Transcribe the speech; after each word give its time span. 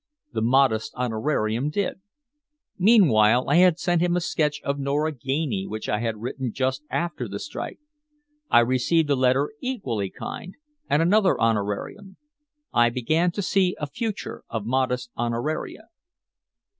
The 0.33 0.41
modest 0.41 0.95
honorarium 0.95 1.69
did. 1.69 2.01
Meanwhile 2.79 3.47
I 3.47 3.57
had 3.57 3.77
sent 3.77 4.01
him 4.01 4.15
a 4.15 4.19
sketch 4.19 4.59
of 4.63 4.79
Nora 4.79 5.11
Ganey 5.11 5.67
which 5.67 5.87
I 5.87 5.99
had 5.99 6.19
written 6.23 6.51
just 6.51 6.81
after 6.89 7.27
the 7.27 7.37
strike. 7.37 7.77
I 8.49 8.61
received 8.61 9.11
a 9.11 9.15
letter 9.15 9.51
equally 9.59 10.09
kind, 10.09 10.55
and 10.89 11.03
another 11.03 11.39
honorarium. 11.39 12.17
I 12.73 12.89
began 12.89 13.29
to 13.33 13.43
see 13.43 13.75
a 13.79 13.85
future 13.85 14.43
of 14.49 14.65
modest 14.65 15.11
honoraria. 15.15 15.83